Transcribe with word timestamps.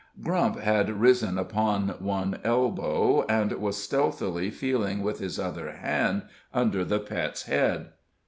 Grump 0.19 0.57
had 0.59 0.89
risen 0.89 1.37
upon 1.37 1.89
one 1.99 2.39
elbow, 2.43 3.23
and 3.29 3.51
was 3.51 3.77
stealthily 3.77 4.49
feeling 4.49 5.03
with 5.03 5.19
his 5.19 5.37
other 5.39 5.73
hand 5.73 6.23
under 6.51 6.83
the 6.83 6.97
Pet's 6.99 7.43
head. 7.43 7.89